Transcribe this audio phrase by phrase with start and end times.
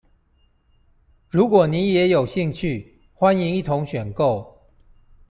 [1.29, 4.59] 如果你也有興趣，歡迎一同選購。